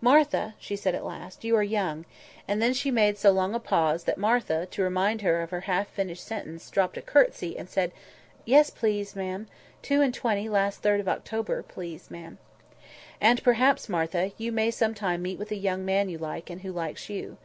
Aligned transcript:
"Martha!" 0.00 0.54
she 0.58 0.76
said, 0.76 0.94
at 0.94 1.04
last, 1.04 1.44
"you 1.44 1.54
are 1.54 1.62
young"—and 1.62 2.62
then 2.62 2.72
she 2.72 2.90
made 2.90 3.18
so 3.18 3.30
long 3.30 3.54
a 3.54 3.60
pause 3.60 4.04
that 4.04 4.16
Martha, 4.16 4.64
to 4.64 4.80
remind 4.82 5.20
her 5.20 5.42
of 5.42 5.50
her 5.50 5.60
half 5.60 5.88
finished 5.88 6.24
sentence, 6.24 6.70
dropped 6.70 6.96
a 6.96 7.02
curtsey, 7.02 7.58
and 7.58 7.68
said— 7.68 7.92
"Yes, 8.46 8.70
please, 8.70 9.14
ma'am; 9.14 9.46
two 9.82 10.00
and 10.00 10.14
twenty 10.14 10.48
last 10.48 10.80
third 10.80 11.00
of 11.00 11.06
October, 11.08 11.62
please, 11.62 12.10
ma'am." 12.10 12.38
"And, 13.20 13.42
perhaps, 13.42 13.86
Martha, 13.90 14.32
you 14.38 14.52
may 14.52 14.70
some 14.70 14.94
time 14.94 15.20
meet 15.20 15.38
with 15.38 15.50
a 15.52 15.56
young 15.56 15.84
man 15.84 16.08
you 16.08 16.16
like, 16.16 16.48
and 16.48 16.62
who 16.62 16.72
likes 16.72 17.10
you. 17.10 17.36